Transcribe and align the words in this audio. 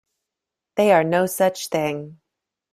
They 0.77 0.93
are 0.93 1.03
no 1.03 1.27
such 1.27 1.67
thing. 1.67 2.19